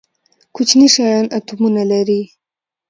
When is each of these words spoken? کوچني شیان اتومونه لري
کوچني 0.55 0.87
شیان 0.95 1.25
اتومونه 1.37 1.83
لري 1.91 2.21